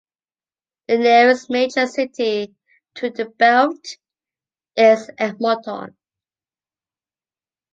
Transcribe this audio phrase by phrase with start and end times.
[0.87, 2.55] The nearest major city
[2.95, 3.85] to the belt
[4.75, 5.95] is Edmonton.